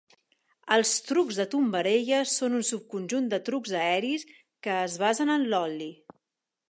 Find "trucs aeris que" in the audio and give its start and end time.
3.51-4.79